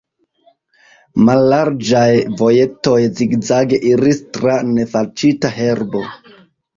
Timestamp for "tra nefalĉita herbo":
4.39-6.03